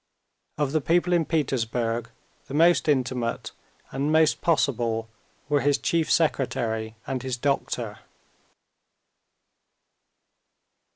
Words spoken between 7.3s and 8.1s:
doctor.